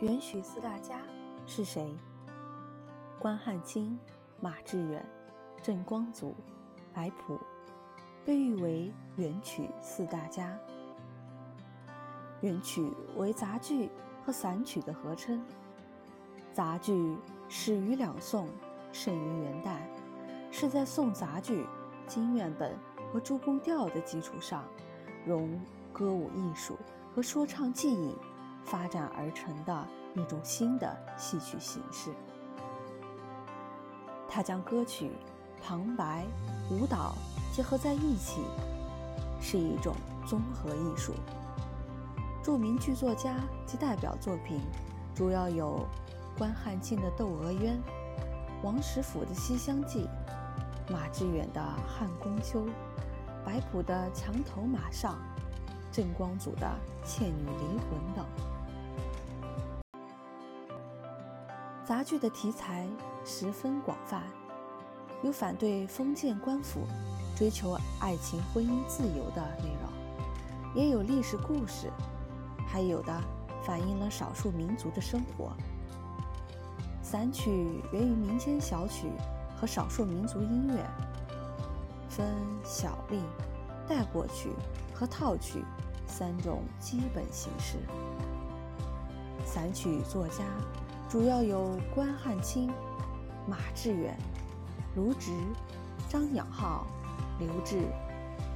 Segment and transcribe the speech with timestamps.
[0.00, 0.98] 元曲四大家
[1.46, 1.94] 是谁？
[3.18, 3.98] 关汉卿、
[4.40, 5.04] 马致远、
[5.62, 6.34] 郑光祖、
[6.94, 7.38] 白朴，
[8.24, 10.58] 被誉为元曲四大家。
[12.40, 13.90] 元曲为杂剧
[14.24, 15.44] 和散曲的合称。
[16.54, 17.14] 杂剧
[17.46, 18.48] 始于两宋，
[18.92, 19.86] 盛于元代，
[20.50, 21.66] 是在宋杂剧、
[22.06, 22.74] 金院本
[23.12, 24.64] 和诸宫调的基础上，
[25.26, 25.60] 融
[25.92, 26.78] 歌舞艺术
[27.14, 28.16] 和说唱技艺。
[28.64, 32.10] 发展而成的一种新的戏曲形式。
[34.28, 35.10] 它将歌曲、
[35.60, 36.24] 旁白、
[36.70, 37.14] 舞蹈
[37.52, 38.42] 结合在一起，
[39.40, 39.94] 是一种
[40.26, 41.12] 综合艺术。
[42.42, 44.60] 著名剧作家及代表作品
[45.14, 45.86] 主要有
[46.38, 47.74] 关汉卿的《窦娥冤》，
[48.62, 50.08] 王实甫的《西厢记》，
[50.92, 52.60] 马致远的《汉宫秋》，
[53.44, 55.14] 白朴的《墙头马上》，
[55.92, 56.66] 郑光祖的
[57.06, 58.24] 《倩女离魂》等。
[61.84, 62.86] 杂剧的题材
[63.24, 64.22] 十分广泛，
[65.24, 66.82] 有反对封建官府、
[67.36, 71.90] 追求爱情婚姻自由的内容，也有历史故事，
[72.68, 73.12] 还有的
[73.64, 75.52] 反映了少数民族的生活。
[77.02, 79.10] 散曲源于民间小曲
[79.56, 80.86] 和少数民族音乐，
[82.08, 82.24] 分
[82.62, 83.20] 小令、
[83.88, 84.50] 带过曲
[85.00, 85.64] 和套曲
[86.06, 87.78] 三种基本形式。
[89.46, 90.44] 散曲作家。
[91.10, 92.70] 主要有关汉卿、
[93.48, 94.16] 马致远、
[94.94, 95.32] 卢植、
[96.08, 96.86] 张养浩、
[97.40, 97.80] 刘志、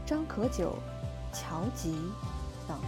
[0.06, 0.72] 张可久、
[1.33, 1.98] 乔吉
[2.69, 2.78] 等。